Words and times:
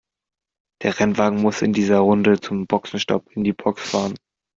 Der 0.81 0.99
Rennwagen 0.99 1.39
muss 1.43 1.61
in 1.61 1.73
dieser 1.73 1.99
Runde 1.99 2.39
zum 2.41 2.65
Boxenstopp 2.65 3.29
in 3.35 3.43
die 3.43 3.53
Box 3.53 3.87
fahren. 3.91 4.15